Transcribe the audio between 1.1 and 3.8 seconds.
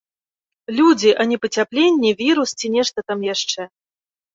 а не пацяпленне, вірус ці нешта там яшчэ.